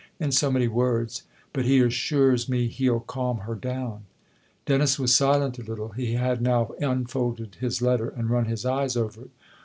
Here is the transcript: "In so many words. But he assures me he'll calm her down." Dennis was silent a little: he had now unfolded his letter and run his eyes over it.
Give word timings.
"In 0.19 0.31
so 0.31 0.49
many 0.49 0.67
words. 0.67 1.25
But 1.53 1.65
he 1.65 1.79
assures 1.79 2.49
me 2.49 2.65
he'll 2.65 3.01
calm 3.01 3.41
her 3.41 3.53
down." 3.53 4.05
Dennis 4.65 4.97
was 4.97 5.15
silent 5.15 5.59
a 5.59 5.63
little: 5.63 5.89
he 5.89 6.13
had 6.13 6.41
now 6.41 6.71
unfolded 6.79 7.57
his 7.59 7.83
letter 7.83 8.09
and 8.09 8.27
run 8.27 8.45
his 8.45 8.65
eyes 8.65 8.97
over 8.97 9.21
it. 9.25 9.31